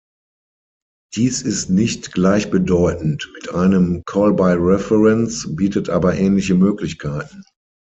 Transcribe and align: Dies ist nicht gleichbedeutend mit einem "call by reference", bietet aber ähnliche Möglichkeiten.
Dies 1.13 1.43
ist 1.43 1.69
nicht 1.69 2.11
gleichbedeutend 2.11 3.29
mit 3.35 3.53
einem 3.53 4.01
"call 4.03 4.33
by 4.33 4.53
reference", 4.57 5.55
bietet 5.55 5.91
aber 5.91 6.15
ähnliche 6.15 6.55
Möglichkeiten. 6.55 7.43